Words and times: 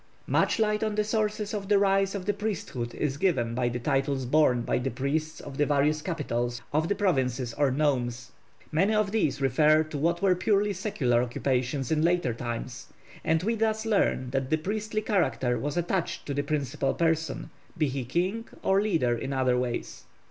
Much 0.25 0.57
light 0.57 0.83
on 0.83 0.95
the 0.95 1.03
sources 1.03 1.53
of 1.53 1.69
the 1.69 1.77
rise 1.77 2.15
of 2.15 2.25
the 2.25 2.33
priesthood 2.33 2.95
is 2.95 3.17
given 3.17 3.53
by 3.53 3.69
the 3.69 3.77
titles 3.77 4.25
borne 4.25 4.63
by 4.63 4.79
the 4.79 4.89
priests 4.89 5.39
of 5.39 5.57
the 5.59 5.65
various 5.67 6.01
capitals 6.01 6.59
of 6.73 6.87
the 6.89 6.95
provinces 6.95 7.53
or 7.53 7.69
nomes. 7.69 8.31
Many 8.71 8.95
of 8.95 9.11
these 9.11 9.39
refer 9.39 9.83
to 9.83 9.99
what 9.99 10.19
were 10.19 10.33
purely 10.33 10.73
secular 10.73 11.21
occupations 11.21 11.91
in 11.91 12.01
later 12.01 12.33
times, 12.33 12.87
and 13.23 13.43
we 13.43 13.53
thus 13.53 13.85
learn 13.85 14.31
that 14.31 14.49
the 14.49 14.57
priestly 14.57 15.01
character 15.01 15.59
was 15.59 15.77
attached 15.77 16.25
to 16.25 16.33
the 16.33 16.41
principal 16.41 16.95
person, 16.95 17.51
be 17.77 17.87
he 17.87 18.03
king, 18.03 18.47
or 18.63 18.81
leader 18.81 19.15
in 19.15 19.31
other 19.31 19.55
ways. 19.55 20.05